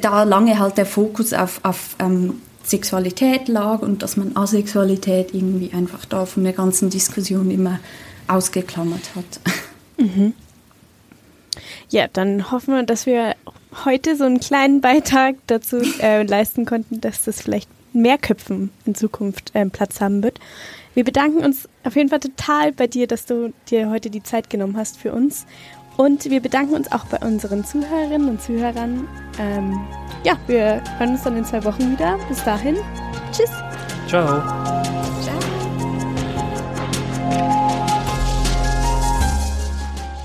[0.00, 2.34] da lange halt der Fokus auf, auf ähm,
[2.64, 7.80] Sexualität lag und dass man Asexualität irgendwie einfach da von der ganzen Diskussion immer
[8.28, 9.40] ausgeklammert hat.
[9.98, 10.34] Mhm.
[11.90, 13.36] Ja, dann hoffen wir, dass wir
[13.84, 18.94] heute so einen kleinen Beitrag dazu äh, leisten konnten, dass das vielleicht mehr Köpfen in
[18.94, 20.38] Zukunft äh, Platz haben wird.
[20.94, 24.50] Wir bedanken uns auf jeden Fall total bei dir, dass du dir heute die Zeit
[24.50, 25.46] genommen hast für uns.
[25.96, 29.06] Und wir bedanken uns auch bei unseren Zuhörerinnen und Zuhörern.
[29.38, 29.80] Ähm,
[30.24, 32.18] ja, wir hören uns dann in zwei Wochen wieder.
[32.28, 32.76] Bis dahin.
[33.30, 33.50] Tschüss.
[34.08, 34.42] Ciao.